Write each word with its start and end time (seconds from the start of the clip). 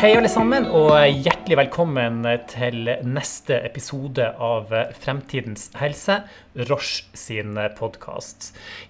Hei, 0.00 0.14
alle 0.16 0.30
sammen, 0.32 0.64
og 0.72 0.94
hjertelig 0.96 1.58
velkommen 1.58 2.22
til 2.48 2.86
neste 3.04 3.58
episode 3.66 4.30
av 4.40 4.70
Fremtidens 4.96 5.66
helse, 5.76 6.14
Roche 6.70 7.10
sin 7.12 7.58
podkast. 7.76 8.46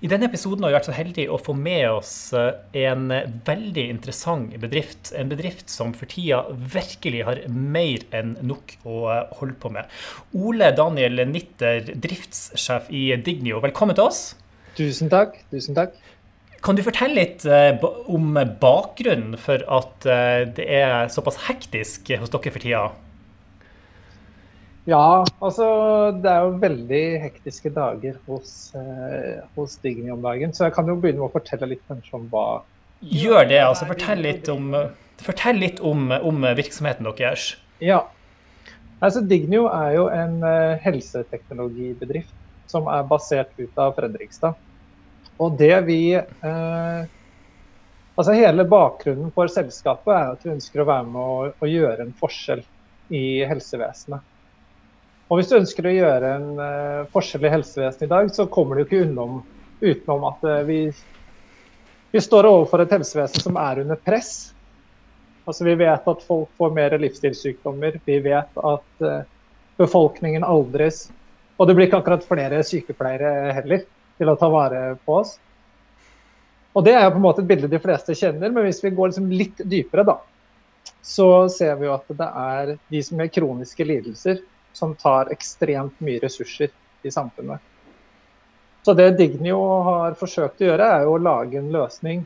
I 0.07 0.11
denne 0.13 0.29
episoden 0.31 0.63
har 0.63 0.71
vi 0.71 0.77
vært 0.77 0.87
så 0.87 0.95
heldige 0.95 1.33
å 1.35 1.41
få 1.43 1.57
med 1.59 1.89
oss 1.97 2.13
en 2.31 3.11
veldig 3.49 3.89
interessant 3.91 4.55
bedrift. 4.63 5.11
En 5.19 5.33
bedrift 5.35 5.67
som 5.75 5.91
for 5.99 6.07
tida 6.15 6.45
virkelig 6.77 7.25
har 7.27 7.43
mer 7.51 8.07
enn 8.15 8.37
nok 8.47 8.77
å 8.87 9.01
holde 9.41 9.59
på 9.59 9.75
med. 9.81 9.91
Ole 10.39 10.71
Daniel 10.79 11.25
Nitter, 11.27 11.91
driftssjef 11.91 12.87
i 12.95 13.09
Dignio, 13.19 13.59
velkommen 13.67 13.99
til 13.99 14.13
oss. 14.13 14.23
Tusen 14.79 15.11
takk. 15.11 15.41
Tusen 15.51 15.75
takk. 15.75 15.99
Kan 16.61 16.77
du 16.77 16.83
fortelle 16.85 17.17
litt 17.17 17.45
eh, 17.49 17.81
om 18.13 18.35
bakgrunnen 18.61 19.37
for 19.41 19.63
at 19.73 20.05
eh, 20.09 20.43
det 20.57 20.67
er 20.81 21.09
såpass 21.13 21.39
hektisk 21.47 22.13
hos 22.21 22.33
dere 22.33 22.53
for 22.53 22.61
tida? 22.61 22.83
Ja, 24.89 25.23
altså 25.45 25.67
det 26.21 26.29
er 26.29 26.45
jo 26.45 26.61
veldig 26.61 27.03
hektiske 27.23 27.73
dager 27.73 28.17
hos, 28.29 28.73
eh, 28.77 29.41
hos 29.57 29.79
Digny 29.81 30.13
om 30.13 30.25
dagen. 30.25 30.53
Så 30.57 30.67
jeg 30.67 30.77
kan 30.77 30.89
jo 30.89 30.99
begynne 31.01 31.23
med 31.23 31.31
å 31.31 31.35
fortelle 31.35 31.73
litt 31.73 31.85
kanskje 31.89 32.17
om 32.21 32.29
hva 32.33 32.47
Gjør 33.01 33.47
det. 33.49 33.63
altså 33.65 33.87
Fortell 33.89 34.21
litt 34.21 34.49
om, 34.53 34.75
fortell 35.25 35.57
litt 35.63 35.79
om, 35.81 36.11
om 36.13 36.43
virksomheten 36.59 37.09
deres. 37.09 37.55
Ja. 37.81 38.03
Altså 39.01 39.23
Dignio 39.25 39.71
er 39.73 39.95
jo 39.97 40.03
en 40.13 40.43
uh, 40.45 40.77
helseteknologibedrift 40.85 42.35
som 42.69 42.91
er 42.93 43.07
basert 43.09 43.55
ut 43.57 43.81
av 43.81 43.95
Fredrikstad. 43.97 44.59
Og 45.41 45.57
det 45.59 45.77
vi 45.89 46.03
eh, 46.15 47.09
Altså 48.21 48.35
hele 48.37 48.67
bakgrunnen 48.69 49.31
for 49.33 49.49
selskapet 49.49 50.11
er 50.13 50.35
at 50.35 50.43
vi 50.45 50.51
ønsker 50.53 50.83
å 50.83 50.89
være 50.91 51.07
med 51.09 51.21
å, 51.21 51.37
å 51.57 51.69
gjøre 51.69 52.05
en 52.05 52.11
forskjell 52.21 52.61
i 53.17 53.23
helsevesenet. 53.49 54.27
Og 55.31 55.39
hvis 55.39 55.49
du 55.49 55.55
ønsker 55.57 55.87
å 55.87 55.95
gjøre 55.95 56.33
en 56.37 56.49
eh, 56.61 57.07
forskjell 57.15 57.47
i 57.47 57.53
helsevesenet 57.55 58.05
i 58.05 58.11
dag, 58.11 58.29
så 58.35 58.45
kommer 58.53 58.77
du 58.77 58.83
ikke 58.83 59.05
unnom, 59.07 59.39
utenom 59.81 60.27
at 60.29 60.45
eh, 60.45 60.61
vi, 60.69 60.79
vi, 62.11 62.21
står 62.21 62.49
overfor 62.51 62.85
et 62.85 62.93
helsevesen 62.99 63.47
som 63.47 63.57
er 63.63 63.81
under 63.87 64.01
press. 64.05 64.51
Altså 65.47 65.65
Vi 65.71 65.79
vet 65.81 66.11
at 66.13 66.27
folk 66.27 66.51
får 66.61 66.75
mer 66.77 66.99
livsstilssykdommer. 67.01 67.97
Vi 68.05 68.19
vet 68.27 68.61
at 68.61 69.07
uh, 69.07 69.23
befolkningen 69.81 70.45
aldres. 70.45 71.07
Og 71.57 71.67
det 71.67 71.75
blir 71.79 71.89
ikke 71.89 72.03
akkurat 72.03 72.27
flere 72.29 72.61
sykepleiere 72.67 73.55
heller 73.57 73.87
til 74.21 74.31
å 74.31 74.37
ta 74.39 74.51
vare 74.53 74.83
på 75.07 75.21
oss. 75.23 75.39
Og 76.77 76.85
Det 76.87 76.93
er 76.95 77.03
jo 77.03 77.15
på 77.17 77.19
en 77.19 77.25
måte 77.25 77.43
et 77.43 77.49
bilde 77.51 77.71
de 77.71 77.81
fleste 77.83 78.15
kjenner, 78.15 78.53
men 78.53 78.69
hvis 78.69 78.83
vi 78.85 78.93
går 78.95 79.11
liksom 79.11 79.33
litt 79.35 79.65
dypere, 79.67 80.05
da, 80.07 80.21
så 81.03 81.49
ser 81.51 81.75
vi 81.81 81.89
jo 81.89 81.97
at 81.97 82.13
det 82.21 82.29
er 82.45 82.75
de 82.93 83.03
som 83.03 83.19
har 83.19 83.33
kroniske 83.35 83.87
lidelser, 83.89 84.45
som 84.77 84.95
tar 84.95 85.33
ekstremt 85.35 85.99
mye 86.05 86.21
ressurser 86.23 86.71
i 87.03 87.11
samfunnet. 87.11 87.59
Så 88.87 88.95
det 88.97 89.11
Dignio 89.19 89.59
har 89.85 90.15
forsøkt 90.21 90.63
å 90.63 90.71
gjøre, 90.71 90.87
er 90.87 91.05
jo 91.05 91.17
å 91.17 91.23
lage 91.25 91.59
en 91.61 91.73
løsning 91.75 92.23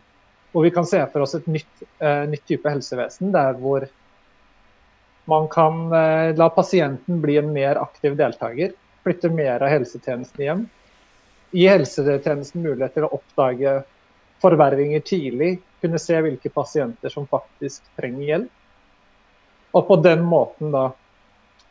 hvor 0.53 0.62
vi 0.62 0.70
kan 0.70 0.87
se 0.87 1.00
for 1.11 1.25
oss 1.25 1.34
et 1.34 1.48
nytt, 1.50 1.83
eh, 1.98 2.28
nytt 2.31 2.45
type 2.47 2.70
helsevesen, 2.70 3.33
der 3.34 3.56
hvor 3.59 3.89
man 5.31 5.48
kan 5.50 5.89
eh, 5.92 6.37
la 6.39 6.47
pasienten 6.55 7.19
bli 7.25 7.41
en 7.41 7.50
mer 7.53 7.81
aktiv 7.81 8.15
deltaker, 8.17 8.77
flytte 9.03 9.33
mer 9.34 9.65
av 9.65 9.72
helsetjenesten 9.72 10.45
hjem, 10.45 10.62
gi 11.55 11.69
helsetjenesten 11.70 12.64
mulighet 12.64 12.97
til 12.97 13.06
å 13.06 13.12
oppdage 13.14 13.78
forverringer 14.42 15.05
tidlig, 15.06 15.56
kunne 15.81 16.00
se 16.03 16.19
hvilke 16.25 16.50
pasienter 16.53 17.12
som 17.12 17.28
faktisk 17.31 17.84
trenger 17.98 18.26
hjelp. 18.26 18.53
Og 19.75 19.87
på 19.88 19.97
den 20.03 20.22
måten 20.26 20.75
da 20.75 20.84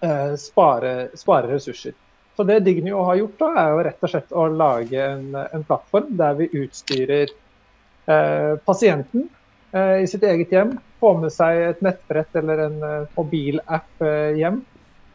eh, 0.03 0.33
spare, 0.39 1.09
spare, 1.19 1.51
ressurser. 1.53 1.95
Så 2.35 2.43
det 2.47 2.63
Dignio 2.66 3.03
har 3.07 3.19
gjort, 3.19 3.38
da, 3.39 3.49
er 3.61 3.72
jo 3.72 3.83
rett 3.88 4.05
og 4.05 4.11
slett 4.11 4.35
å 4.35 4.47
lage 4.49 4.99
en, 5.05 5.29
en 5.38 5.66
plattform 5.67 6.09
der 6.19 6.35
vi 6.39 6.49
utstyrer 6.63 7.29
eh, 7.29 8.53
pasienten 8.66 9.27
eh, 9.72 10.01
i 10.03 10.09
sitt 10.09 10.25
eget 10.27 10.51
hjem. 10.51 10.75
Få 10.99 11.13
med 11.22 11.33
seg 11.35 11.61
et 11.69 11.83
nettbrett 11.85 12.39
eller 12.41 12.66
en 12.67 12.79
eh, 12.89 13.11
mobilapp 13.16 14.05
eh, 14.07 14.39
hjem. 14.41 14.63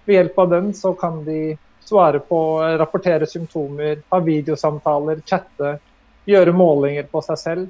Ved 0.06 0.20
hjelp 0.20 0.38
av 0.44 0.52
den 0.54 0.70
så 0.76 0.94
kan 0.96 1.20
de 1.26 1.40
svare 1.88 2.21
på, 2.21 2.60
rapportere 2.78 3.26
symptomer, 3.26 4.03
ha 4.10 4.21
videosamtaler, 4.21 5.22
chatte, 5.26 5.78
gjøre 6.28 6.53
målinger 6.53 7.09
på 7.09 7.22
seg 7.25 7.41
selv. 7.41 7.69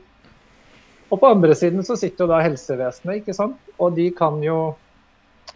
Og 1.08 1.20
på 1.20 1.30
andre 1.30 1.54
siden 1.56 1.84
så 1.86 1.96
sitter 1.96 2.24
jo 2.24 2.32
da 2.32 2.42
helsevesenet, 2.44 3.22
ikke 3.22 3.36
sant. 3.36 3.58
Og 3.78 3.94
de 3.96 4.08
kan 4.16 4.42
jo 4.44 4.58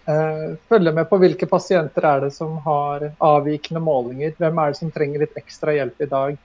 eh, 0.08 0.54
følge 0.70 0.94
med 0.96 1.08
på 1.10 1.18
hvilke 1.20 1.48
pasienter 1.50 2.06
er 2.08 2.26
det 2.26 2.32
som 2.36 2.56
har 2.64 3.10
avvikende 3.18 3.82
målinger. 3.84 4.36
Hvem 4.38 4.62
er 4.62 4.72
det 4.72 4.80
som 4.80 4.92
trenger 4.94 5.24
litt 5.24 5.36
ekstra 5.40 5.74
hjelp 5.76 6.00
i 6.00 6.10
dag? 6.12 6.38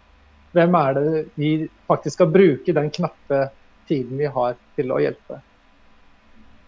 Hvem 0.57 0.79
er 0.79 0.97
det 0.97 1.25
vi 1.35 1.51
faktisk 1.87 2.17
skal 2.17 2.33
bruke 2.33 2.75
den 2.75 2.89
knappe 2.91 3.45
tiden 3.87 4.19
vi 4.19 4.31
har 4.33 4.57
til 4.75 4.91
å 4.91 4.99
hjelpe? 5.03 5.39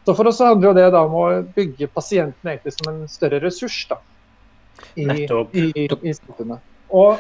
Så 0.06 0.16
For 0.16 0.30
oss 0.30 0.40
handler 0.42 0.78
det 0.78 0.88
da 0.96 1.04
om 1.06 1.18
å 1.20 1.26
bygge 1.56 1.90
pasienten 1.92 2.72
som 2.72 2.94
en 2.94 3.04
større 3.12 3.42
ressurs. 3.44 3.84
da 3.90 4.00
i, 4.96 5.08
i, 5.52 5.88
i 6.02 6.14
samfunnet. 6.14 6.64
Og 6.90 7.18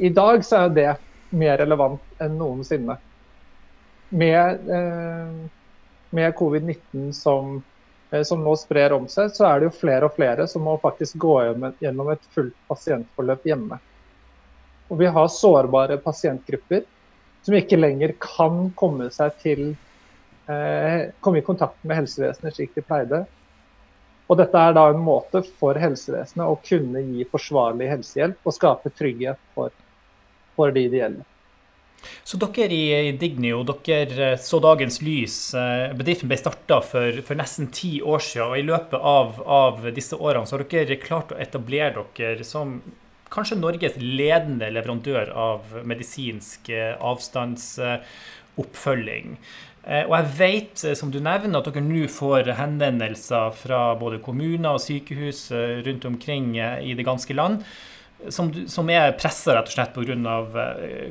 i 0.00 0.08
dag 0.14 0.44
så 0.44 0.64
er 0.64 0.74
det 0.74 0.90
mer 1.30 1.58
relevant 1.60 2.22
enn 2.22 2.38
noensinne. 2.38 2.96
Med, 4.10 4.70
eh, 4.70 5.34
med 6.10 6.34
covid-19 6.34 7.12
som, 7.14 7.62
eh, 8.10 8.22
som, 8.22 8.42
nå 8.44 8.56
sprer 8.56 8.92
om 8.92 9.06
seg, 9.08 9.30
så 9.34 9.46
er 9.46 9.60
det 9.60 9.70
jo 9.70 9.76
flere 9.82 10.08
og 10.08 10.16
flere 10.16 10.46
som 10.50 10.66
må 10.66 10.78
faktisk 10.82 11.18
gå 11.22 11.36
gjennom 11.82 12.10
et 12.10 12.24
fullt 12.34 12.56
pasientforløp 12.68 13.46
hjemme. 13.46 13.78
Og 14.90 14.98
vi 14.98 15.06
har 15.06 15.28
sårbare 15.30 16.00
pasientgrupper 16.02 16.82
som 17.42 17.54
ikke 17.54 17.78
lenger 17.78 18.16
kan 18.20 18.70
komme 18.76 19.06
seg 19.14 19.36
til 19.42 19.62
eh, 20.50 21.12
komme 21.20 21.38
i 21.38 21.46
kontakt 21.46 21.78
med 21.84 22.02
helsevesenet 22.02 22.56
slik 22.56 22.74
de 22.74 22.82
pleide. 22.84 23.22
Og 24.30 24.38
dette 24.38 24.62
er 24.62 24.76
da 24.76 24.86
en 24.92 25.02
måte 25.02 25.42
for 25.58 25.78
helsevesenet 25.80 26.46
å 26.46 26.60
kunne 26.62 27.02
gi 27.02 27.26
forsvarlig 27.32 27.90
helsehjelp 27.90 28.46
og 28.46 28.54
skape 28.54 28.92
trygghet 28.94 29.40
for, 29.56 29.74
for 30.54 30.70
de 30.76 30.86
det 30.92 31.02
gjelder. 31.02 31.26
Så 32.24 32.38
dere 32.40 32.72
i 32.72 33.12
Dignio 33.20 33.58
dere 33.66 34.38
så 34.40 34.56
dagens 34.62 35.02
lys. 35.04 35.54
Eh, 35.58 35.92
bedriften 35.96 36.28
ble 36.30 36.36
starta 36.40 36.80
for, 36.84 37.22
for, 37.26 37.34
nesten 37.36 37.66
ti 37.74 38.00
år 38.00 38.18
siden. 38.24 38.46
og 38.46 38.58
I 38.58 38.68
løpet 38.68 39.00
av, 39.00 39.42
av, 39.44 39.90
disse 39.96 40.16
årene 40.16 40.46
så 40.46 40.56
har 40.56 40.64
dere 40.70 40.96
klart 41.02 41.32
å 41.34 41.40
etablere 41.42 42.04
dere 42.16 42.44
som 42.46 42.82
kanskje 43.30 43.60
Norges 43.60 43.96
ledende 44.00 44.70
leverandør 44.72 45.30
av 45.36 45.60
medisinsk 45.86 46.68
eh, 46.74 46.94
avstandsoppfølging. 47.12 49.38
Eh, 49.84 50.04
og 50.04 50.12
jeg 50.18 50.32
vet, 50.36 50.82
eh, 50.84 50.96
som 50.98 51.12
du 51.12 51.20
nevner, 51.24 51.60
at 51.60 51.70
dere 51.70 51.84
nå 51.84 52.04
får 52.12 52.52
henvendelser 52.58 53.54
fra 53.56 53.94
både 54.00 54.20
kommuner 54.24 54.74
og 54.74 54.82
sykehus 54.84 55.46
eh, 55.56 55.80
rundt 55.86 56.04
omkring 56.08 56.58
i 56.60 56.94
det 56.96 57.06
ganske 57.06 57.36
land. 57.36 57.64
Som, 58.28 58.50
som 58.68 58.90
er 58.92 59.14
pressa 59.16 59.54
rett 59.56 59.70
og 59.70 59.72
slett 59.72 59.94
pga. 59.94 60.34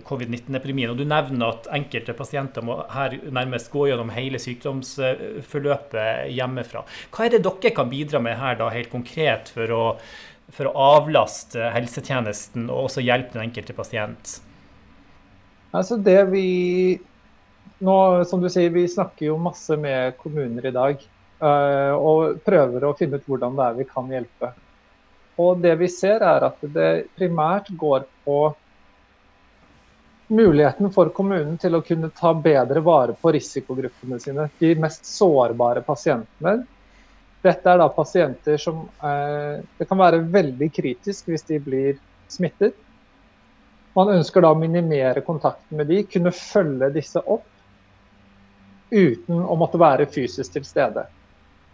covid-19-epidemien. 0.05 0.91
Og 0.91 0.99
Du 0.99 1.07
nevner 1.09 1.55
at 1.55 1.65
enkelte 1.73 2.13
pasienter 2.13 2.61
må 2.61 2.75
her 2.93 3.15
nærmest 3.33 3.71
gå 3.73 3.87
gjennom 3.89 4.11
hele 4.13 4.37
sykdomsforløpet 4.37 6.29
hjemmefra. 6.29 6.83
Hva 7.09 7.25
er 7.25 7.33
det 7.33 7.41
dere 7.47 7.73
kan 7.73 7.89
bidra 7.89 8.21
med 8.21 8.37
her 8.37 8.61
da, 8.61 8.69
helt 8.69 8.93
konkret 8.93 9.49
for 9.55 9.73
å, 9.73 9.97
for 10.53 10.69
å 10.69 10.77
avlaste 10.99 11.73
helsetjenesten 11.73 12.69
og 12.69 12.91
også 12.91 13.01
hjelpe 13.01 13.33
den 13.39 13.47
enkelte 13.47 13.73
pasient? 13.73 14.37
Altså 15.73 15.97
det 15.97 16.21
vi 16.29 16.45
nå, 17.79 18.25
som 18.25 18.41
du 18.41 18.49
sier, 18.51 18.69
vi 18.69 18.87
snakker 18.87 19.29
jo 19.29 19.37
masse 19.41 19.77
med 19.77 20.17
kommuner 20.19 20.65
i 20.65 20.75
dag. 20.75 21.03
Uh, 21.39 21.95
og 21.95 22.41
prøver 22.43 22.83
å 22.83 22.95
finne 22.99 23.15
ut 23.15 23.27
hvordan 23.29 23.55
det 23.55 23.67
er 23.67 23.77
vi 23.77 23.85
kan 23.87 24.09
hjelpe. 24.11 24.49
Og 25.39 25.61
det 25.63 25.77
vi 25.79 25.87
ser 25.91 26.23
er 26.25 26.43
at 26.49 26.65
det 26.75 26.89
primært 27.15 27.69
går 27.79 28.03
på 28.25 28.39
muligheten 30.35 30.91
for 30.93 31.09
kommunen 31.15 31.55
til 31.57 31.77
å 31.77 31.81
kunne 31.85 32.11
ta 32.13 32.33
bedre 32.35 32.83
vare 32.85 33.15
på 33.15 33.31
risikogruppene 33.33 34.19
sine. 34.21 34.49
De 34.59 34.73
mest 34.77 35.07
sårbare 35.07 35.81
pasientene. 35.87 36.59
Dette 37.39 37.71
er 37.71 37.79
da 37.79 37.87
pasienter 37.87 38.59
som 38.59 38.83
uh, 38.99 39.63
Det 39.79 39.87
kan 39.87 40.01
være 40.01 40.25
veldig 40.27 40.67
kritisk 40.75 41.31
hvis 41.31 41.47
de 41.47 41.61
blir 41.63 42.03
smittet. 42.27 42.75
Man 43.95 44.11
ønsker 44.11 44.43
da 44.43 44.51
å 44.51 44.59
minimere 44.59 45.23
kontakten 45.25 45.79
med 45.79 45.87
de, 45.89 46.03
kunne 46.03 46.35
følge 46.35 46.91
disse 46.99 47.23
opp 47.23 47.47
uten 48.91 49.41
å 49.43 49.55
måtte 49.59 49.79
være 49.81 50.09
fysisk 50.09 50.55
til 50.55 50.65
stede. 50.67 51.05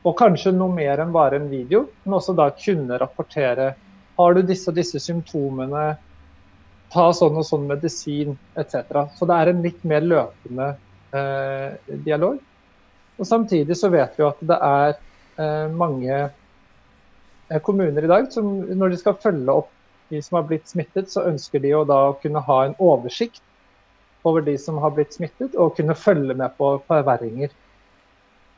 Og 0.06 0.18
kanskje 0.20 0.54
noe 0.54 0.74
mer 0.74 1.02
enn 1.02 1.14
bare 1.16 1.40
en 1.40 1.50
video, 1.50 1.88
men 2.04 2.18
også 2.20 2.36
da 2.38 2.52
kunne 2.54 3.00
rapportere 3.02 3.72
har 4.16 4.36
du 4.36 4.42
disse 4.46 4.70
og 4.72 4.78
disse 4.78 5.00
symptomene, 5.02 5.96
ta 6.94 7.06
sånn 7.18 7.40
og 7.42 7.48
sånn 7.48 7.66
medisin 7.68 8.36
etc. 8.60 9.08
Så 9.18 9.28
det 9.28 9.40
er 9.40 9.52
en 9.52 9.64
litt 9.66 9.82
mer 9.88 10.06
løpende 10.06 10.70
eh, 11.16 11.96
dialog. 12.06 12.38
Og 13.18 13.28
Samtidig 13.28 13.76
så 13.80 13.90
vet 13.92 14.16
vi 14.20 14.28
at 14.28 14.44
det 14.46 14.60
er 14.68 14.94
eh, 14.94 15.66
mange 15.74 16.14
eh, 16.22 17.62
kommuner 17.66 18.06
i 18.06 18.12
dag 18.12 18.30
som 18.32 18.60
når 18.70 18.94
de 18.94 19.02
skal 19.02 19.18
følge 19.24 19.58
opp 19.64 19.72
de 20.14 20.22
som 20.22 20.38
har 20.38 20.48
blitt 20.48 20.70
smittet, 20.70 21.10
så 21.10 21.26
ønsker 21.26 21.64
de 21.64 21.74
å 21.74 21.86
da 21.88 22.00
kunne 22.22 22.44
ha 22.46 22.60
en 22.68 22.78
oversikt 22.78 23.42
over 24.26 24.44
de 24.46 24.58
som 24.62 24.78
har 24.82 24.94
blitt 24.96 25.16
smittet, 25.16 25.56
og 25.56 25.76
kunne 25.78 25.96
følge 25.98 26.36
med 26.38 26.56
på 26.58 26.76
forverringer. 26.88 27.54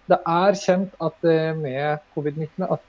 Det 0.07 0.19
er 0.23 0.59
kjent 0.59 0.93
at 1.03 1.27
eh, 1.27 1.51
med 1.57 1.99
covid-19 2.15 2.69
at 2.71 2.83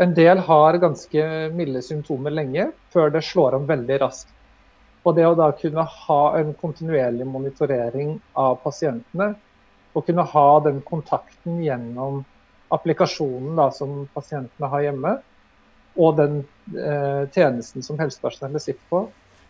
en 0.00 0.12
del 0.16 0.40
har 0.44 0.76
ganske 0.80 1.26
milde 1.56 1.80
symptomer 1.84 2.32
lenge, 2.32 2.70
før 2.92 3.12
det 3.12 3.24
slår 3.24 3.56
om 3.56 3.68
veldig 3.68 4.00
raskt. 4.02 4.32
Og 5.06 5.14
det 5.16 5.24
å 5.24 5.36
da 5.38 5.50
kunne 5.56 5.84
ha 5.86 6.22
en 6.36 6.52
kontinuerlig 6.60 7.28
monitorering 7.30 8.16
av 8.36 8.58
pasientene, 8.64 9.34
og 9.96 10.04
kunne 10.04 10.26
ha 10.28 10.48
den 10.66 10.82
kontakten 10.84 11.62
gjennom 11.64 12.24
applikasjonen 12.74 13.56
da, 13.56 13.70
som 13.72 14.02
pasientene 14.12 14.68
har 14.72 14.84
hjemme, 14.88 15.14
og 15.96 16.18
den 16.18 16.42
eh, 16.76 17.22
tjenesten 17.32 17.84
som 17.84 18.00
helsepersonellet 18.00 18.66
sitter 18.66 18.90
på, 18.90 19.06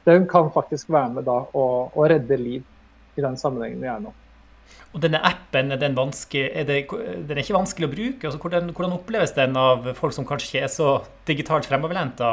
den 0.06 0.28
kan 0.30 0.52
faktisk 0.54 0.90
være 0.92 1.16
med 1.18 1.26
da 1.26 1.40
og, 1.52 1.96
og 1.96 2.06
redde 2.10 2.38
liv 2.40 2.62
i 3.16 3.24
den 3.24 3.36
sammenhengen 3.40 3.82
vi 3.82 3.90
er 3.90 4.02
nå. 4.02 4.12
Og 4.96 5.02
denne 5.02 5.20
appen, 5.28 5.72
er 5.74 5.80
den, 5.80 5.96
er 5.98 6.64
det, 6.64 6.76
den 6.88 7.34
er 7.34 7.42
ikke 7.42 7.56
vanskelig 7.58 7.88
å 7.88 7.92
bruke? 7.92 8.28
Altså, 8.28 8.40
hvordan, 8.40 8.70
hvordan, 8.72 8.94
oppleves 8.96 9.34
den 9.36 9.56
av 9.60 9.90
folk 9.98 10.14
som 10.16 10.26
kanskje 10.28 10.48
ikke 10.48 10.62
er 10.64 10.72
så 10.72 10.92
digitalt 11.28 11.68
fremoverlente? 11.68 12.30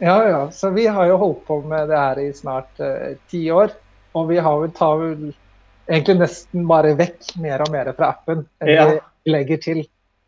Ja, 0.00 0.16
ja. 0.28 0.40
Så 0.50 0.72
vi 0.74 0.86
har 0.88 1.10
jo 1.10 1.20
holdt 1.20 1.44
på 1.46 1.60
med 1.68 1.90
det 1.92 2.00
her 2.00 2.20
i 2.22 2.30
snart 2.34 2.80
eh, 2.82 3.18
ti 3.30 3.44
år. 3.52 3.74
Og 4.16 4.30
vi 4.30 4.38
har 4.42 4.60
vel 4.62 4.72
tar 4.74 4.96
vel 5.02 5.34
egentlig 5.84 6.16
nesten 6.22 6.64
bare 6.70 6.94
vekk 6.96 7.34
mer 7.42 7.64
og 7.64 7.72
mer 7.74 7.90
fra 7.96 8.14
appen 8.14 8.46
enn 8.62 8.72
ja. 8.72 8.86
vi 8.88 9.34
legger 9.34 9.60
til. 9.60 9.82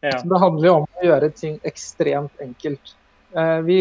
Ja. 0.05 0.19
Så 0.20 0.28
det 0.28 0.40
handler 0.43 0.69
jo 0.69 0.75
om 0.82 0.87
å 0.87 1.06
gjøre 1.06 1.31
ting 1.34 1.56
ekstremt 1.67 2.44
enkelt. 2.44 2.94
Uh, 3.37 3.61
vi, 3.67 3.81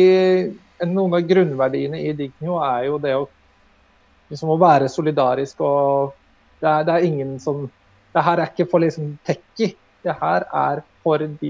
noen 0.83 1.15
av 1.15 1.23
grunnverdiene 1.27 2.01
i 2.03 2.13
Digno 2.17 2.59
er 2.65 2.89
jo 2.89 2.99
det 3.01 3.15
å, 3.15 3.25
liksom 4.31 4.51
å 4.51 4.59
være 4.59 4.91
solidarisk 4.91 5.61
og 5.65 6.15
det 6.59 6.71
er, 6.71 6.85
det 6.87 6.93
er, 6.93 7.07
ingen 7.07 7.39
som 7.39 7.65
Det 8.15 8.23
her 8.23 8.39
er 8.39 8.51
ikke 8.51 8.69
for 8.71 8.79
liksom 8.79 9.17
tekki. 9.27 9.73
Det 10.05 10.13
her 10.21 10.45
er 10.47 10.79
for 11.03 11.19
de, 11.19 11.49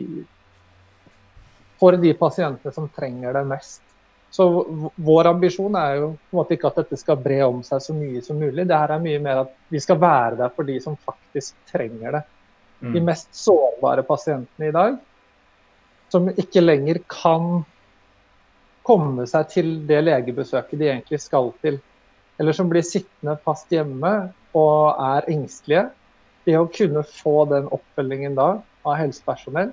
for 1.78 1.98
de 2.02 2.14
pasientene 2.18 2.74
som 2.74 2.88
trenger 2.90 3.38
det 3.38 3.44
mest. 3.46 3.84
Så 4.34 4.48
vår 4.96 5.30
ambisjon 5.30 5.78
er 5.78 6.00
jo 6.00 6.08
på 6.16 6.34
en 6.34 6.40
måte 6.40 6.56
ikke 6.58 6.72
at 6.72 6.80
dette 6.82 6.98
skal 6.98 7.20
bre 7.22 7.38
om 7.46 7.62
seg 7.64 7.84
så 7.86 7.94
mye 7.96 8.24
som 8.26 8.40
mulig. 8.42 8.66
Det 8.66 8.80
her 8.82 8.96
er 8.96 9.04
mye 9.04 9.20
mer 9.22 9.44
at 9.44 9.54
vi 9.72 9.80
skal 9.84 10.00
være 10.02 10.40
der 10.42 10.56
for 10.58 10.68
de 10.68 10.80
som 10.84 10.98
faktisk 11.06 11.54
trenger 11.70 12.18
det. 12.18 12.24
Mm. 12.82 12.96
De 12.96 13.04
mest 13.12 13.30
sårbare 13.38 14.04
pasientene 14.04 14.72
i 14.72 14.74
dag, 14.76 14.98
som 16.12 16.28
ikke 16.34 16.66
lenger 16.66 17.00
kan 17.12 17.62
komme 18.86 19.26
seg 19.30 19.50
til 19.52 19.72
det 19.90 20.02
legebesøket 20.06 20.80
de 20.80 20.90
egentlig 20.92 21.20
skal 21.24 21.52
til. 21.66 21.80
Eller 22.40 22.56
som 22.56 22.70
blir 22.70 22.86
sittende 22.86 23.38
fast 23.46 23.72
hjemme 23.74 24.14
og 24.56 25.02
er 25.02 25.30
engstelige. 25.32 25.88
Det 26.46 26.58
å 26.60 26.70
kunne 26.70 27.02
få 27.08 27.48
den 27.50 27.68
oppfølgingen 27.74 28.38
da 28.38 28.50
av 28.86 28.98
helsepersonell, 29.00 29.72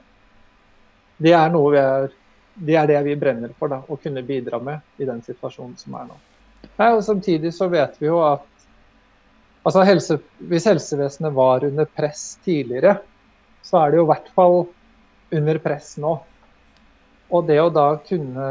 det 1.23 1.35
er 1.37 1.53
vi 1.53 1.79
er 1.79 2.13
det 2.55 2.77
er 2.77 2.89
det 2.89 3.01
vi 3.07 3.17
brenner 3.17 3.53
for, 3.59 3.73
da, 3.73 3.81
å 3.89 3.97
kunne 3.97 4.23
bidra 4.27 4.59
med 4.61 5.01
i 5.01 5.09
den 5.09 5.23
situasjonen 5.25 5.77
som 5.81 5.95
er 5.97 6.09
nå. 6.11 6.17
Nei, 6.77 6.91
og 6.93 7.03
Samtidig 7.05 7.53
så 7.57 7.69
vet 7.73 7.97
vi 8.01 8.11
jo 8.11 8.19
at 8.25 8.45
altså 9.65 9.85
helse, 9.87 10.19
hvis 10.51 10.69
helsevesenet 10.69 11.33
var 11.35 11.65
under 11.65 11.89
press 11.89 12.37
tidligere, 12.45 12.99
så 13.65 13.81
er 13.81 13.93
det 13.93 14.01
jo 14.01 14.07
i 14.07 14.11
hvert 14.11 14.31
fall 14.37 14.59
under 15.33 15.61
press 15.65 15.95
nå. 16.03 16.17
Og 17.33 17.47
det 17.49 17.59
å 17.63 17.71
da 17.73 17.87
kunne 18.05 18.47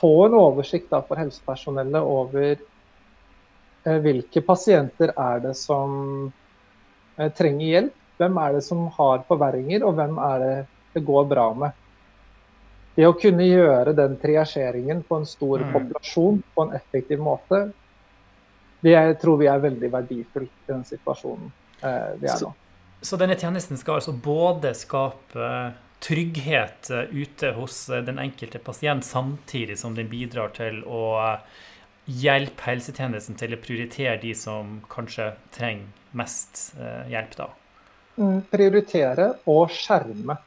få 0.00 0.12
en 0.26 0.36
oversikt 0.38 0.90
da 0.92 1.02
for 1.04 1.20
helsepersonellet 1.20 2.02
over 2.02 2.54
eh, 2.54 3.98
hvilke 4.04 4.42
pasienter 4.46 5.12
er 5.14 5.42
det 5.44 5.54
som 5.58 6.30
eh, 7.16 7.30
trenger 7.34 7.66
hjelp, 7.66 8.00
hvem 8.18 8.40
er 8.42 8.56
det 8.58 8.64
som 8.66 8.86
har 8.96 9.22
forverringer, 9.28 9.84
og 9.86 9.98
hvem 9.98 10.18
er 10.30 10.42
det 10.44 10.56
det 10.94 11.04
går 11.06 11.28
bra 11.30 11.50
med 11.54 11.84
det 12.98 13.06
å 13.06 13.14
kunne 13.14 13.44
gjøre 13.46 13.92
den 13.94 14.16
triasjeringen 14.18 15.04
på 15.06 15.20
en 15.20 15.26
stor 15.28 15.62
mm. 15.62 15.68
populasjon 15.70 16.40
på 16.54 16.64
en 16.64 16.72
effektiv 16.74 17.20
måte, 17.22 17.68
det 18.82 18.98
tror 19.22 19.38
vi 19.38 19.46
er 19.50 19.60
veldig 19.62 19.90
verdifullt 19.92 20.50
i 20.50 20.72
den 20.72 20.82
situasjonen 20.86 21.52
eh, 21.78 22.08
vi 22.18 22.26
er 22.26 22.42
nå. 22.42 22.50
Så, 22.50 23.12
så 23.12 23.20
denne 23.20 23.36
tjenesten 23.38 23.78
skal 23.78 24.00
altså 24.00 24.16
både 24.24 24.74
skape 24.74 25.50
trygghet 26.00 26.90
eh, 26.90 26.98
ute 26.98 27.52
hos 27.52 27.88
eh, 27.88 28.02
den 28.04 28.18
enkelte 28.18 28.58
pasient, 28.58 29.04
samtidig 29.04 29.78
som 29.78 29.94
den 29.94 30.08
bidrar 30.08 30.52
til 30.56 30.82
å 30.86 31.02
eh, 31.22 31.64
hjelpe 32.08 32.70
helsetjenesten 32.70 33.36
til 33.38 33.54
å 33.54 33.60
prioritere 33.60 34.16
de 34.22 34.34
som 34.38 34.78
kanskje 34.88 35.32
trenger 35.52 35.90
mest 36.16 36.70
hjelp, 37.12 37.34
da? 37.36 37.50
Mm, 38.16 38.38
prioritere 38.48 39.26
og 39.52 39.74
skjerme 39.76 40.38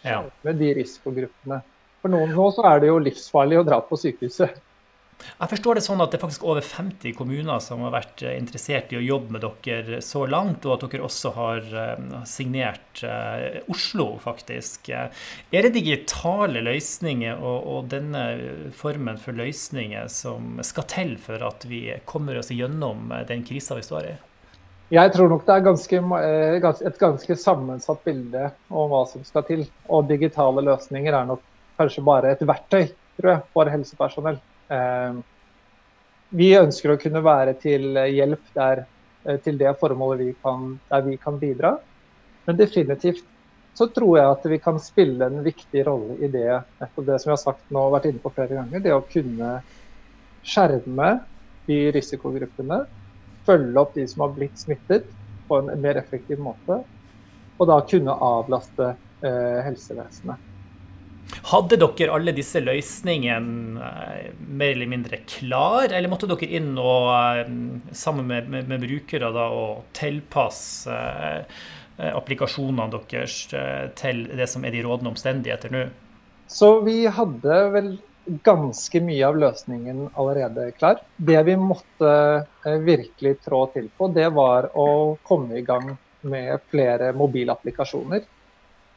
ja. 0.00 0.22
de 0.48 0.70
risikogruppene. 0.78 1.58
For 2.00 2.14
noen 2.14 2.32
nå 2.32 2.46
så 2.56 2.64
er 2.70 2.80
det 2.80 2.88
jo 2.88 2.96
livsfarlig 3.02 3.58
å 3.60 3.66
dra 3.66 3.82
på 3.84 3.98
sykehuset. 4.00 4.56
Jeg 5.18 5.50
forstår 5.50 5.78
det 5.78 5.82
sånn 5.84 6.02
at 6.02 6.12
det 6.12 6.18
er 6.18 6.22
faktisk 6.22 6.44
over 6.46 6.64
50 6.64 7.14
kommuner 7.18 7.62
som 7.62 7.82
har 7.86 7.94
vært 7.94 8.22
eh, 8.22 8.36
interessert 8.38 8.92
i 8.94 8.98
å 9.00 9.04
jobbe 9.04 9.34
med 9.36 9.46
dere 9.66 10.00
så 10.04 10.24
langt, 10.30 10.66
og 10.66 10.76
at 10.76 10.86
dere 10.92 11.06
også 11.08 11.32
har 11.34 11.66
eh, 11.82 12.14
signert 12.28 13.02
uh, 13.02 13.58
Oslo, 13.70 14.12
faktisk. 14.22 14.90
Er 14.90 15.10
det 15.50 15.74
digitale 15.74 16.62
løsninger 16.66 17.38
og, 17.38 17.58
og, 17.58 17.90
denne 17.90 18.24
formen 18.76 19.18
for 19.20 19.36
løsninger 19.38 20.08
som 20.12 20.62
skal 20.66 20.88
til 20.90 21.14
for 21.22 21.42
at 21.46 21.66
vi 21.68 21.82
kommer 22.08 22.38
oss 22.40 22.52
gjennom 22.54 23.12
den 23.28 23.44
krisa 23.46 23.78
vi 23.78 23.86
står 23.86 24.10
i? 24.12 24.16
Jeg 24.88 25.12
tror 25.12 25.28
nok 25.28 25.42
det 25.44 25.52
er 25.52 25.64
ganske, 25.66 25.98
eh, 26.16 26.68
et 26.88 27.00
ganske 27.00 27.34
sammensatt 27.36 28.00
bilde 28.06 28.46
om 28.72 28.88
hva 28.88 29.02
som 29.10 29.24
skal 29.26 29.44
til. 29.44 29.66
Og 29.92 30.06
digitale 30.08 30.64
løsninger 30.64 31.12
er 31.12 31.28
nok 31.28 31.42
kanskje 31.76 32.04
bare 32.06 32.32
et 32.32 32.46
verktøy 32.48 32.88
tror 33.18 33.34
jeg, 33.34 33.42
for 33.52 33.68
helsepersonell. 33.68 34.38
Eh, 34.70 35.18
vi 36.38 36.48
ønsker 36.58 36.92
å 36.92 37.00
kunne 37.00 37.24
være 37.24 37.56
til 37.62 37.96
hjelp 38.12 38.52
der, 38.56 38.84
eh, 39.24 39.38
til 39.44 39.58
det 39.60 39.72
formålet 39.80 40.26
vi 40.26 40.34
kan, 40.42 40.74
der 40.90 41.02
vi 41.06 41.16
kan 41.16 41.38
bidra. 41.40 41.78
Men 42.46 42.56
definitivt 42.56 43.24
så 43.78 43.86
tror 43.94 44.18
jeg 44.18 44.26
at 44.26 44.46
vi 44.50 44.58
kan 44.58 44.78
spille 44.82 45.26
en 45.26 45.42
viktig 45.44 45.84
rolle 45.86 46.16
i 46.18 46.30
det, 46.32 46.48
nettopp 46.80 47.06
det 47.06 47.18
som 47.20 47.30
vi 47.30 47.34
har 47.36 47.42
sagt 47.44 47.64
nå 47.70 47.84
og 47.86 47.94
vært 47.94 48.08
inne 48.10 48.22
på 48.24 48.32
flere 48.34 48.58
ganger. 48.58 48.82
Det 48.82 48.94
å 48.94 49.04
kunne 49.06 49.50
skjerme 50.42 51.10
de 51.68 51.78
risikogruppene 51.94 52.80
følge 53.46 53.80
opp 53.80 53.94
de 53.94 54.06
som 54.10 54.24
har 54.24 54.34
blitt 54.36 54.58
smittet 54.58 55.06
på 55.48 55.60
en 55.60 55.70
mer 55.80 56.00
effektiv 56.00 56.40
måte. 56.42 56.82
Og 57.58 57.70
da 57.70 57.78
kunne 57.90 58.18
avlaste 58.24 58.90
eh, 58.90 59.60
helsevesenet. 59.66 60.47
Hadde 61.48 61.76
dere 61.80 62.12
alle 62.14 62.32
disse 62.36 62.60
løsningene 62.62 63.84
eh, 63.84 64.30
mer 64.48 64.72
eller 64.74 64.90
mindre 64.90 65.20
klar, 65.28 65.92
eller 65.92 66.10
måtte 66.10 66.28
dere 66.30 66.48
inn 66.58 66.72
og 66.80 67.10
eh, 67.12 67.50
sammen 67.96 68.28
med, 68.30 68.48
med, 68.52 68.68
med 68.70 68.84
brukere 68.84 69.30
da, 69.34 69.48
og 69.52 69.88
tilpasse 69.96 70.96
eh, 70.96 71.62
applikasjonene 72.08 72.88
deres 72.94 73.40
til 73.98 74.20
det 74.38 74.46
som 74.50 74.64
er 74.64 74.76
de 74.76 74.84
rådende 74.86 75.12
omstendigheter 75.12 75.72
nå? 75.74 75.86
Så 76.48 76.78
vi 76.86 77.02
hadde 77.10 77.56
vel 77.74 77.90
ganske 78.44 79.00
mye 79.02 79.24
av 79.26 79.38
løsningen 79.40 80.04
allerede 80.20 80.68
klar. 80.76 81.00
Det 81.16 81.40
vi 81.48 81.56
måtte 81.60 82.12
virkelig 82.84 83.38
trå 83.44 83.64
til 83.74 83.88
på, 83.98 84.08
det 84.14 84.28
var 84.36 84.70
å 84.78 85.16
komme 85.26 85.58
i 85.58 85.64
gang 85.66 85.96
med 86.28 86.60
flere 86.70 87.12
mobilapplikasjoner. 87.16 88.24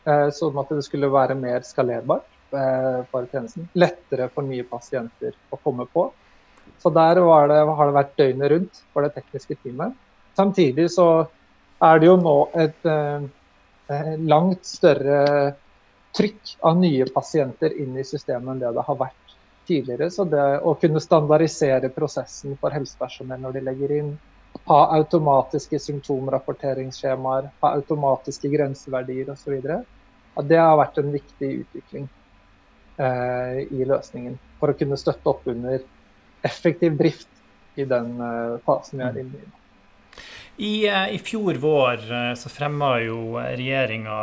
Eh, 0.01 0.27
sånn 0.34 0.58
at 0.58 0.72
det 0.74 0.81
skulle 0.88 1.12
være 1.13 1.36
mer 1.38 1.62
skalerbart 1.65 2.55
eh, 2.58 3.01
for 3.12 3.27
tjenesten. 3.29 3.67
Lettere 3.77 4.31
for 4.34 4.48
nye 4.48 4.65
pasienter 4.65 5.36
å 5.53 5.60
komme 5.62 5.86
på. 5.93 6.08
Så 6.81 6.89
der 6.93 7.20
det, 7.20 7.25
har 7.25 7.86
det 7.86 7.98
vært 7.98 8.17
døgnet 8.17 8.51
rundt 8.53 8.81
for 8.93 9.05
det 9.05 9.13
tekniske 9.17 9.60
teamet. 9.62 9.93
Samtidig 10.38 10.88
så 10.93 11.08
er 11.84 12.00
det 12.00 12.08
jo 12.08 12.15
nå 12.17 12.36
et 12.62 12.86
langt 14.29 14.63
større 14.65 15.53
trykk 16.15 16.53
av 16.67 16.77
nye 16.79 17.08
pasienter 17.13 17.74
inn 17.81 17.98
i 17.98 18.05
systemet 18.08 18.53
enn 18.53 18.62
det 18.62 18.72
det 18.77 18.86
har 18.88 19.00
vært 19.00 19.36
tidligere. 19.67 20.10
Så 20.13 20.25
det 20.29 20.46
å 20.65 20.74
kunne 20.81 21.01
standardisere 21.03 21.91
prosessen 21.93 22.58
for 22.62 22.74
helsepersonell 22.74 23.41
når 23.41 23.58
de 23.58 23.65
legger 23.67 23.96
inn, 24.00 24.12
ha 24.70 24.80
automatiske 24.98 25.80
symptomrapporteringsskjemaer, 25.80 27.50
ha 27.62 27.74
automatiske 27.75 28.51
grenseverdier 28.51 29.32
osv., 29.34 29.58
At 30.32 30.48
det 30.48 30.60
har 30.62 30.77
vært 30.80 30.98
en 31.01 31.12
viktig 31.12 31.50
utvikling 31.63 32.06
eh, 32.98 33.58
i 33.68 33.86
løsningen. 33.88 34.38
For 34.62 34.72
å 34.72 34.77
kunne 34.80 35.00
støtte 35.00 35.27
opp 35.27 35.48
under 35.51 35.82
effektiv 36.48 36.96
drift 36.98 37.27
i 37.75 37.84
den 37.84 38.13
eh, 38.22 38.62
fasen 38.65 39.01
vi 39.01 39.10
er 39.10 39.20
inne 39.25 39.41
i. 39.41 39.50
I, 40.62 40.72
I, 40.88 41.18
fjor 41.24 41.58
vår 41.58 42.01
så 42.38 42.50
fremma 42.51 42.91
jo 43.01 43.39
regjeringa 43.39 44.18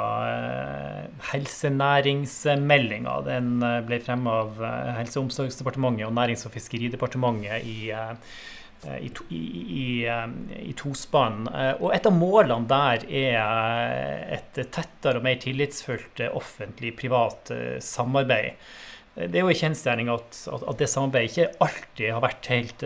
helsenæringsmeldinga. 1.33 3.15
Den 3.27 3.49
ble 3.89 3.99
fremma 4.05 4.37
av 4.45 4.61
Helse- 5.01 5.19
og 5.19 5.27
omsorgsdepartementet 5.27 6.07
og 6.07 6.15
Nærings- 6.15 6.47
og 6.47 6.55
fiskeridepartementet 6.55 7.67
i 7.67 7.79
Eh, 7.91 8.15
i, 8.87 9.11
i, 9.29 9.39
i, 9.83 9.87
i 10.71 10.75
tospann. 10.79 11.49
Eh, 11.51 11.73
og 11.81 11.95
et 11.95 12.07
av 12.07 12.15
målene 12.15 12.69
der 12.71 13.07
er 13.09 14.37
et 14.39 14.61
tettere 14.61 15.19
og 15.19 15.25
mer 15.27 15.41
tillitsfullt 15.43 16.23
offentlig-privat 16.29 17.53
samarbeid. 17.85 18.69
Det 19.19 19.35
er 19.35 19.43
jo 19.43 19.51
en 19.51 19.59
kjensgjerning 19.59 20.13
at, 20.13 20.37
at, 20.55 20.77
det 20.79 20.87
samarbeidet 20.87 21.33
ikke 21.33 21.65
alltid 21.65 22.13
har 22.15 22.23
vært 22.23 22.49
helt 22.53 22.85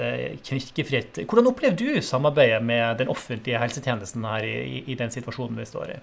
knirkefritt. 0.48 1.20
Hvordan 1.28 1.50
opplever 1.50 1.76
du 1.76 2.00
samarbeidet 2.00 2.62
med 2.64 3.02
den 3.02 3.12
offentlige 3.12 3.60
helsetjenesten 3.60 4.24
her 4.24 4.46
i 4.48 4.96
den 4.96 5.12
situasjonen 5.12 5.60
vi 5.60 5.68
står 5.68 5.92
i? 5.92 5.98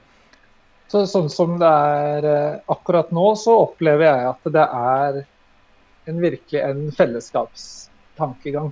Så, 0.89 1.01
sånn 1.10 1.31
som 1.34 1.58
det 1.62 1.69
er 1.69 2.29
akkurat 2.69 3.10
nå, 3.13 3.25
så 3.41 3.58
opplever 3.65 4.05
jeg 4.05 4.29
at 4.36 4.53
det 4.53 4.67
er 4.67 5.19
en 6.10 6.22
virkelig 6.22 6.62
en 6.62 6.86
fellesskapstankegang. 6.98 8.72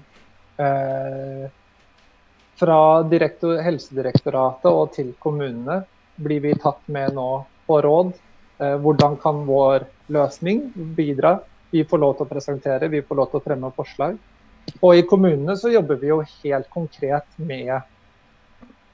Eh, 0.58 1.50
fra 2.58 2.78
Helsedirektoratet 3.62 4.70
og 4.72 4.94
til 4.96 5.12
kommunene 5.22 5.84
blir 6.18 6.42
vi 6.42 6.56
tatt 6.58 6.82
med 6.90 7.14
nå 7.14 7.30
på 7.68 7.82
råd. 7.86 8.16
Eh, 8.58 8.78
hvordan 8.82 9.20
kan 9.22 9.44
vår 9.46 9.86
løsning 10.10 10.72
bidra? 10.98 11.38
Vi 11.70 11.84
får 11.86 12.02
lov 12.02 12.16
til 12.18 12.26
å 12.26 12.32
presentere, 12.32 12.90
vi 12.90 13.04
får 13.06 13.20
lov 13.20 13.30
til 13.30 13.42
å 13.42 13.46
fremme 13.46 13.70
forslag. 13.76 14.18
Og 14.82 14.98
i 14.98 15.06
kommunene 15.08 15.56
så 15.60 15.70
jobber 15.72 16.00
vi 16.02 16.10
jo 16.10 16.24
helt 16.24 16.70
konkret 16.74 17.28
med, 17.38 17.76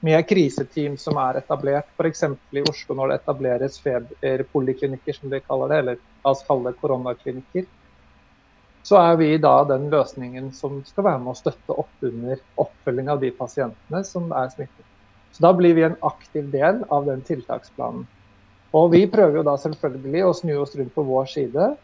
med 0.03 0.27
kriseteam 0.27 0.97
som 0.99 1.17
er 1.21 1.39
etablert. 1.39 1.87
F.eks. 1.95 2.25
i 2.51 2.65
Oslo 2.67 2.97
når 2.99 3.13
det 3.13 3.19
etableres 3.21 3.79
feberpoliklinikker, 3.85 5.15
som 5.15 5.31
de 5.31 5.39
kaller 5.47 5.71
det, 5.71 5.79
eller 5.79 6.03
la 6.25 6.35
oss 6.35 6.43
kalle 6.49 6.67
det 6.67 6.81
koronaklinikker 6.81 7.69
så 8.83 8.99
er 8.99 9.15
vi 9.15 9.29
da 9.39 9.53
den 9.67 9.87
løsningen 9.91 10.49
som 10.55 10.81
skal 10.87 11.05
være 11.07 11.21
med 11.23 11.31
å 11.31 11.39
støtte 11.39 11.75
opp 11.83 12.03
under 12.03 12.41
oppfølging 12.59 13.11
av 13.13 13.21
de 13.21 13.29
pasientene 13.35 14.03
som 14.07 14.27
er 14.35 14.49
smittet. 14.51 14.89
Så 15.31 15.41
Da 15.41 15.53
blir 15.53 15.73
vi 15.73 15.85
en 15.87 15.95
aktiv 16.01 16.51
del 16.51 16.83
av 16.91 17.05
den 17.05 17.21
tiltaksplanen. 17.21 18.05
Og 18.73 18.91
Vi 18.91 19.07
prøver 19.07 19.37
jo 19.37 19.43
da 19.43 19.55
selvfølgelig 19.57 20.23
å 20.25 20.33
snu 20.33 20.53
oss 20.57 20.75
rundt 20.75 20.93
på 20.93 21.03
vår 21.03 21.25
side. 21.25 21.75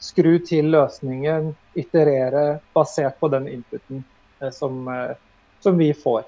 Skru 0.00 0.38
til 0.38 0.72
løsningen, 0.72 1.54
iterere 1.76 2.60
basert 2.74 3.20
på 3.20 3.28
den 3.28 3.46
inputen 3.48 4.04
eh, 4.40 4.50
som, 4.50 4.88
eh, 4.88 5.14
som, 5.60 5.78
vi 5.78 5.92
får. 5.92 6.24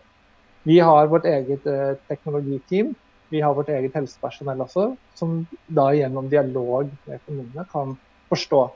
Vi 0.62 0.78
har 0.78 1.11
vårt 1.11 1.25
eget 1.25 1.66
eh, 1.66 1.97
teknologiteam. 2.09 2.94
Vi 3.28 3.40
har 3.40 3.54
vårt 3.54 3.68
eget 3.68 3.94
helsepersonell 3.94 4.61
også, 4.61 4.94
som 5.14 5.47
da 5.66 5.90
gjennom 5.92 6.28
dialog 6.30 6.87
med 7.09 7.21
kommunene 7.26 7.66
kan 7.73 7.97
forstå 8.28 8.68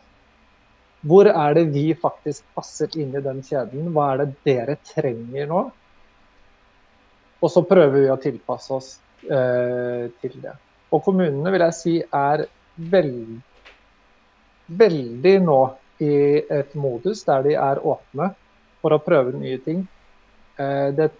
hvor 1.06 1.28
er 1.30 1.54
det 1.54 1.68
vi 1.74 1.92
faktisk 1.94 2.46
passer 2.56 2.90
inn 2.98 3.12
i 3.14 3.22
den 3.22 3.42
kjeden? 3.46 3.92
Hva 3.94 4.12
er 4.12 4.24
det 4.24 4.30
dere 4.46 4.78
trenger 4.86 5.46
nå? 5.50 5.60
Og 7.38 7.52
så 7.54 7.62
prøver 7.62 8.02
vi 8.02 8.08
å 8.10 8.18
tilpasse 8.18 8.72
oss 8.74 8.88
eh, 9.22 10.08
til 10.18 10.34
det. 10.42 10.56
Og 10.90 11.04
kommunene 11.04 11.52
vil 11.54 11.64
jeg 11.68 11.76
si 11.76 11.94
er 12.02 12.48
veld, 12.90 13.38
veldig 14.80 15.36
nå 15.44 15.60
i 16.02 16.12
et 16.58 16.74
modus 16.78 17.22
der 17.26 17.46
de 17.46 17.54
er 17.58 17.80
åpne 17.82 18.32
for 18.82 18.94
å 18.94 19.02
prøve 19.02 19.38
nye 19.38 19.62
ting. 19.62 19.84
Eh, 20.58 20.90
det, 20.98 21.12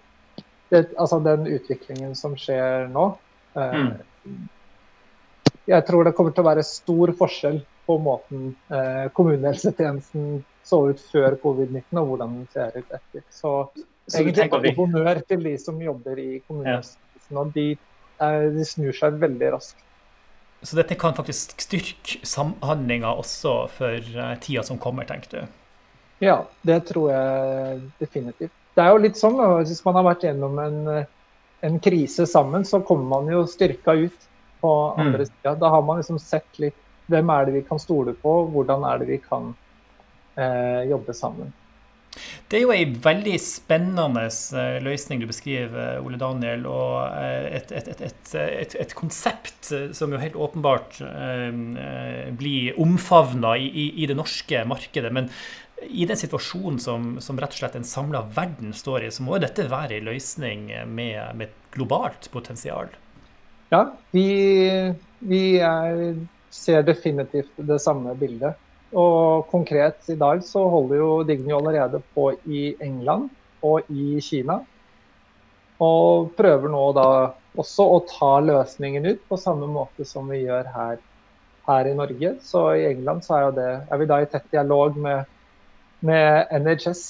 det, 0.72 0.84
altså 0.98 1.20
den 1.22 1.46
utviklingen 1.46 2.18
som 2.18 2.34
skjer 2.38 2.90
nå 2.90 3.10
eh, 3.54 3.74
mm. 3.78 4.46
Jeg 5.68 5.84
tror 5.84 6.06
det 6.06 6.14
kommer 6.16 6.32
til 6.32 6.42
å 6.42 6.48
være 6.48 6.64
stor 6.64 7.12
forskjell 7.16 7.58
på 7.88 7.96
måten 8.04 8.52
eh, 8.68 9.08
kommunehelsetjenesten 9.16 10.42
så 10.68 10.80
ut 10.90 11.00
før 11.12 11.38
covid-19 11.40 12.00
og 12.00 12.10
hvordan 12.10 12.34
den 12.36 12.48
ser 12.52 12.74
ut 12.76 12.90
etter. 12.98 13.24
Så, 13.32 13.52
så 14.06 14.20
egentlig 14.20 14.48
alle 14.52 14.72
honnør 14.76 15.20
til 15.28 15.46
de 15.46 15.54
som 15.62 15.78
jobber 15.80 16.20
i 16.20 16.30
kommunehelsetjenesten. 16.44 17.38
Og 17.40 17.54
de, 17.54 17.68
eh, 18.20 18.48
de, 18.52 18.66
snur 18.68 18.96
seg 18.96 19.16
veldig 19.22 19.52
raskt. 19.56 19.84
Så 20.60 20.76
dette 20.76 20.98
kan 20.98 21.14
faktisk 21.14 21.54
styrke 21.62 22.18
samhandlinga 22.26 23.12
også 23.14 23.52
for 23.70 24.08
uh, 24.18 24.32
tida 24.42 24.64
som 24.66 24.80
kommer, 24.82 25.06
tenker 25.06 25.30
du? 25.36 25.58
Ja, 26.18 26.40
det 26.66 26.80
tror 26.88 27.12
jeg 27.12 27.84
definitivt. 28.00 28.50
Det 28.74 28.82
er 28.82 28.90
jo 28.90 29.04
litt 29.04 29.20
sånn 29.20 29.38
at 29.38 29.70
hvis 29.70 29.84
man 29.86 30.00
har 30.00 30.08
vært 30.08 30.26
gjennom 30.26 30.58
en, 30.58 30.80
en 31.62 31.78
krise 31.82 32.26
sammen, 32.26 32.66
så 32.66 32.82
kommer 32.82 33.06
man 33.12 33.30
jo 33.30 33.44
styrka 33.46 33.94
ut 34.02 34.26
på 34.60 34.74
andre 34.98 35.22
mm. 35.22 35.30
sida. 35.30 35.54
Da 35.62 35.70
har 35.70 35.86
man 35.86 36.02
liksom 36.02 36.18
sett 36.18 36.58
litt 36.58 36.82
hvem 37.08 37.32
er 37.32 37.48
det 37.48 37.56
vi 37.56 37.64
kan 37.68 37.80
stole 37.80 38.14
på? 38.16 38.34
Hvordan 38.52 38.84
er 38.88 39.00
det 39.00 39.08
vi 39.08 39.18
kan 39.22 39.54
eh, 40.36 40.84
jobbe 40.90 41.16
sammen? 41.16 41.54
Det 42.48 42.58
er 42.58 42.64
jo 42.64 42.72
ei 42.72 42.84
veldig 43.04 43.34
spennende 43.42 44.24
eh, 44.26 44.78
løsning 44.82 45.20
du 45.22 45.28
beskriver, 45.28 46.00
Ole 46.04 46.18
Daniel. 46.20 46.66
Og 46.70 47.04
eh, 47.12 47.60
et, 47.60 47.72
et, 47.76 48.04
et, 48.08 48.76
et 48.84 48.94
konsept 48.98 49.70
eh, 49.76 49.88
som 49.96 50.12
jo 50.12 50.20
helt 50.20 50.38
åpenbart 50.38 51.00
eh, 51.04 52.30
blir 52.38 52.80
omfavna 52.80 53.56
i, 53.60 53.68
i, 53.68 53.88
i, 54.02 54.08
det 54.10 54.16
norske 54.18 54.64
markedet. 54.68 55.12
Men 55.14 55.30
i 55.84 56.08
den 56.10 56.18
situasjonen 56.18 56.80
som, 56.82 57.10
som 57.22 57.38
rett 57.38 57.54
og 57.54 57.60
slett 57.60 57.76
en 57.78 57.86
samla 57.86 58.24
verden 58.34 58.72
står 58.74 59.06
i, 59.06 59.12
så 59.14 59.24
må 59.24 59.36
jo 59.36 59.44
dette 59.44 59.68
være 59.70 59.98
ei 59.98 60.06
løsning 60.08 60.72
med, 60.90 61.20
med 61.38 61.54
globalt 61.76 62.30
potensial. 62.34 62.90
Ja, 63.68 63.84
vi, 64.16 64.24
vi 65.28 65.42
er 65.60 66.16
ser 66.50 66.82
definitivt 66.82 67.52
det 67.56 67.78
samme 67.82 68.14
bildet. 68.18 68.56
Og 68.96 69.46
konkret 69.50 70.06
i 70.08 70.16
dag 70.16 70.40
så 70.44 70.64
holder 70.72 70.96
jo 71.02 71.10
Digny 71.28 71.52
allerede 71.52 72.00
på 72.14 72.30
i 72.46 72.72
England 72.80 73.28
og 73.64 73.90
i 73.92 74.20
Kina. 74.24 74.62
Og 75.84 76.32
prøver 76.38 76.72
nå 76.72 76.84
da 76.96 77.08
også 77.58 77.84
å 77.84 78.00
ta 78.08 78.32
løsningen 78.42 79.06
ut 79.06 79.22
på 79.28 79.38
samme 79.38 79.68
måte 79.70 80.06
som 80.08 80.30
vi 80.30 80.40
gjør 80.46 80.70
her, 80.74 80.98
her 81.68 81.90
i 81.90 81.94
Norge. 81.98 82.34
Så 82.42 82.64
i 82.78 82.86
England 82.88 83.26
så 83.26 83.38
er, 83.38 83.50
det, 83.54 83.70
er 83.90 84.00
vi 84.00 84.08
da 84.10 84.20
i 84.22 84.30
tett 84.30 84.48
dialog 84.54 84.96
med, 84.98 85.28
med 86.00 86.54
NHS 86.62 87.04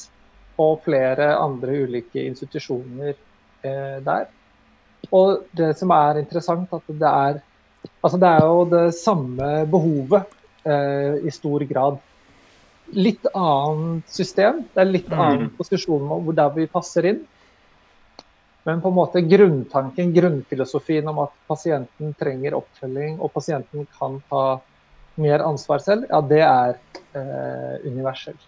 og 0.59 0.83
flere 0.85 1.31
andre 1.39 1.85
ulike 1.87 2.25
institusjoner 2.27 3.15
eh, 3.15 3.99
der. 4.05 4.27
Og 5.15 5.47
det 5.57 5.73
som 5.79 5.93
er 5.95 6.19
interessant, 6.21 6.73
at 6.75 6.91
det 6.91 7.13
er 7.13 7.39
Altså, 8.03 8.19
det 8.21 8.29
er 8.29 8.45
jo 8.47 8.61
det 8.71 8.85
samme 8.97 9.49
behovet 9.71 10.37
eh, 10.69 11.19
i 11.27 11.33
stor 11.35 11.65
grad. 11.71 11.99
Litt 12.97 13.27
annet 13.37 14.09
system, 14.13 14.63
det 14.75 14.85
er 14.85 14.93
litt 14.93 15.11
mm. 15.11 15.19
annen 15.19 15.51
posisjon 15.59 16.07
hvor 16.09 16.37
der 16.37 16.55
vi 16.55 16.69
passer 16.71 17.11
inn. 17.11 17.25
Men 18.69 18.83
på 18.85 18.91
en 18.91 18.99
måte 18.99 19.23
grunntanken, 19.25 20.13
grunnfilosofien 20.13 21.07
om 21.09 21.23
at 21.25 21.35
pasienten 21.49 22.13
trenger 22.21 22.57
oppfølging 22.59 23.17
og 23.17 23.33
pasienten 23.33 23.87
kan 23.97 24.19
ta 24.29 24.45
mer 25.19 25.43
ansvar 25.43 25.83
selv, 25.83 26.07
ja, 26.11 26.21
det 26.23 26.43
er 26.45 26.77
eh, 27.17 27.87
universelt. 27.89 28.41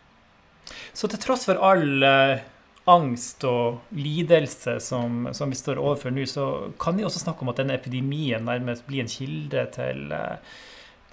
Så 0.93 1.09
til 1.11 1.21
tross 1.23 1.47
for 1.49 1.59
all 1.65 2.05
eh, 2.07 2.43
angst 2.89 3.45
og 3.45 3.81
lidelse 3.93 4.79
som, 4.81 5.29
som, 5.37 5.51
vi 5.53 5.59
står 5.59 5.81
overfor 5.81 6.15
nå, 6.15 6.25
så 6.29 6.47
kan 6.81 6.97
vi 6.97 7.05
også 7.05 7.23
snakke 7.23 7.45
om 7.45 7.53
at 7.53 7.61
denne 7.61 7.77
epidemien 7.77 8.45
nærmest 8.47 8.87
blir 8.89 9.05
en 9.05 9.11
kilde 9.11 9.67
til, 9.75 10.07
eh, 10.17 10.59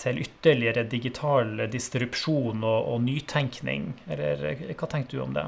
til 0.02 0.22
ytterligere 0.24 0.86
digital 0.90 1.68
distrupsjon 1.72 2.64
og, 2.64 2.94
og, 2.94 3.02
nytenkning. 3.04 3.92
Eller 4.08 4.64
hva 4.74 4.90
tenker 4.90 5.18
du 5.18 5.24
om 5.26 5.36
det? 5.36 5.48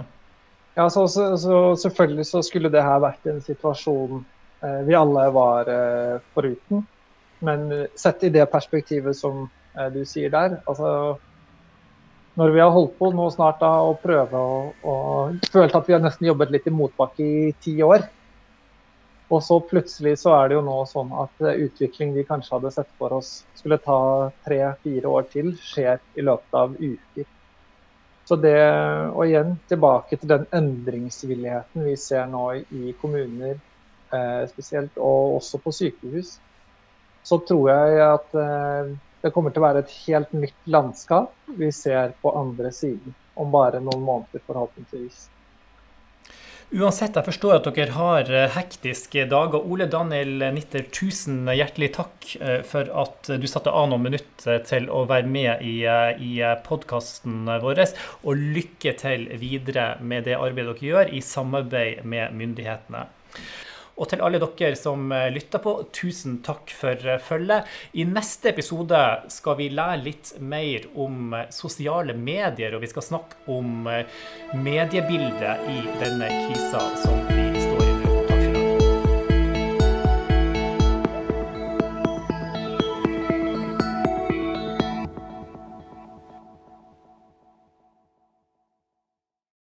Ja, 0.76 0.90
så, 0.90 1.08
så, 1.08 1.32
så 1.38 1.76
Selvfølgelig 1.80 2.28
så 2.30 2.44
skulle 2.46 2.72
det 2.72 2.84
her 2.84 3.02
vært 3.04 3.26
en 3.30 3.42
situasjon 3.44 4.20
eh, 4.20 4.82
vi 4.88 4.98
alle 4.98 5.30
var 5.36 5.72
eh, 5.72 6.20
foruten. 6.36 6.86
Men 7.40 7.70
sett 7.96 8.24
i 8.28 8.34
det 8.36 8.50
perspektivet 8.52 9.16
som 9.16 9.46
eh, 9.78 9.88
du 9.94 10.04
sier 10.08 10.32
der, 10.34 10.60
altså 10.68 11.18
når 12.40 12.54
vi 12.56 12.62
har 12.64 12.72
holdt 12.72 12.96
på 13.00 13.10
nå 13.12 13.26
snart 13.34 13.60
da, 13.60 13.74
og 13.84 14.00
prøve 14.04 14.40
å, 14.40 14.60
å 14.88 14.96
følt 15.52 15.76
at 15.76 15.90
vi 15.90 15.96
har 15.96 16.04
nesten 16.04 16.30
jobbet 16.30 16.54
litt 16.56 16.70
i 16.70 16.74
motbakke 16.74 17.26
i 17.26 17.50
ti 17.64 17.76
år. 17.84 18.06
Og 19.30 19.44
så 19.46 19.60
plutselig 19.62 20.16
så 20.24 20.32
er 20.38 20.50
det 20.50 20.56
jo 20.58 20.62
nå 20.66 20.78
sånn 20.90 21.12
at 21.22 21.44
utvikling 21.52 22.16
vi 22.16 22.26
kanskje 22.26 22.56
hadde 22.56 22.72
sett 22.74 22.90
for 22.98 23.14
oss 23.20 23.44
skulle 23.60 23.78
ta 23.84 24.00
tre-fire 24.48 25.12
år 25.12 25.28
til, 25.34 25.52
skjer 25.62 26.00
i 26.18 26.26
løpet 26.26 26.58
av 26.58 26.74
uker. 26.80 27.28
Så 28.30 28.38
det, 28.38 28.58
Og 29.14 29.26
igjen 29.26 29.56
tilbake 29.70 30.18
til 30.18 30.30
den 30.30 30.48
endringsvilligheten 30.54 31.86
vi 31.86 31.96
ser 31.98 32.28
nå 32.30 32.46
i 32.62 32.94
kommuner 33.02 33.56
eh, 33.58 34.44
spesielt, 34.52 34.98
og 34.98 35.40
også 35.40 35.62
på 35.64 35.74
sykehus, 35.74 36.36
så 37.26 37.40
tror 37.46 37.72
jeg 37.72 38.04
at 38.06 38.38
eh, 38.38 38.92
det 39.22 39.34
kommer 39.36 39.54
til 39.54 39.64
å 39.64 39.68
være 39.68 39.84
et 39.84 39.98
helt 40.06 40.32
nytt 40.36 40.70
landskap 40.70 41.34
vi 41.60 41.72
ser 41.76 42.16
på 42.22 42.32
andre 42.38 42.72
siden 42.76 43.16
om 43.40 43.52
bare 43.52 43.82
noen 43.84 44.02
måneder, 44.04 44.44
forhåpentligvis. 44.48 45.28
Uansett, 46.70 47.16
jeg 47.18 47.26
forstår 47.26 47.56
at 47.56 47.68
dere 47.74 47.96
har 47.96 48.28
eh, 48.30 48.52
hektiske 48.54 49.24
dager. 49.32 49.64
Ole 49.66 49.88
Daniel 49.90 50.44
Nitter, 50.54 50.84
tusen 50.94 51.48
hjertelig 51.50 51.90
takk 51.96 52.28
eh, 52.38 52.60
for 52.68 52.92
at 52.94 53.32
du 53.42 53.48
satte 53.50 53.74
av 53.74 53.88
noen 53.90 54.06
minutter 54.06 54.62
til 54.70 54.86
å 54.94 55.02
være 55.10 55.32
med 55.34 55.64
i, 55.66 55.80
eh, 55.90 56.22
i 56.22 56.36
podkasten 56.68 57.50
vår. 57.64 57.82
Og 58.22 58.44
lykke 58.60 58.94
til 59.02 59.26
videre 59.42 59.96
med 59.98 60.30
det 60.30 60.38
arbeidet 60.38 60.76
dere 60.76 60.92
gjør 60.92 61.16
i 61.18 61.24
samarbeid 61.26 62.06
med 62.06 62.38
myndighetene. 62.38 63.08
Og 64.00 64.08
til 64.08 64.24
alle 64.24 64.40
dere 64.40 64.78
som 64.80 65.12
eh, 65.12 65.28
lytter 65.34 65.62
på, 65.64 65.76
tusen 65.96 66.40
takk 66.46 66.72
for 66.76 67.08
eh, 67.08 67.20
følget. 67.24 67.68
I 68.00 68.08
neste 68.08 68.54
episode 68.54 69.02
skal 69.34 69.60
vi 69.60 69.70
lære 69.74 70.00
litt 70.06 70.34
mer 70.40 70.88
om 70.96 71.36
eh, 71.36 71.50
sosiale 71.54 72.16
medier, 72.16 72.76
og 72.76 72.86
vi 72.86 72.92
skal 72.94 73.06
snakke 73.10 73.44
om 73.52 73.90
mediebildet 74.56 75.68
i 75.74 75.84
denne 76.00 76.32
krisa 76.48 76.86
som 77.04 77.79